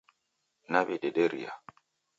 [0.71, 1.53] Nawidederia